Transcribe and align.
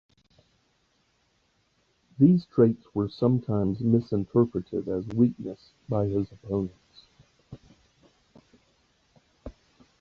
These 2.17 2.45
traits 2.47 2.85
were 2.95 3.07
sometimes 3.07 3.81
misinterpreted 3.81 4.87
as 4.87 5.05
weakness 5.09 5.73
by 5.87 6.07
his 6.07 6.31
opponents. 6.31 7.05